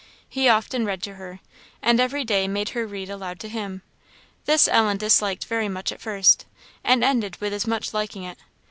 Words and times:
He 0.27 0.49
often 0.49 0.83
read 0.83 1.03
to 1.03 1.13
her, 1.13 1.41
and 1.79 1.99
every 1.99 2.23
day 2.23 2.47
made 2.47 2.69
her 2.69 2.87
read 2.87 3.07
aloud 3.07 3.39
to 3.41 3.47
him. 3.47 3.83
This 4.47 4.67
Ellen 4.67 4.97
disliked 4.97 5.45
very 5.45 5.69
much 5.69 5.91
at 5.91 6.01
first, 6.01 6.45
and 6.83 7.03
ended 7.03 7.39
with 7.39 7.53
as 7.53 7.67
much 7.67 7.93
liking 7.93 8.23
it. 8.23 8.39